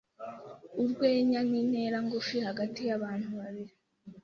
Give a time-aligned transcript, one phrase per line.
[0.79, 3.73] Urwenya nintera ngufi hagati yabantu babiri.